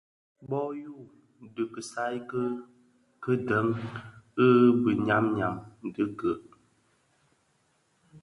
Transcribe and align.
Bô 0.49 0.59
yu 0.81 0.93
dhi 1.53 1.63
kisai 1.73 2.15
ki 3.23 3.33
dèn 3.47 3.67
i 4.45 4.47
biňyam 4.83 5.25
ňyam 5.35 5.55
dhi 5.93 6.03
gëëk. 6.19 6.45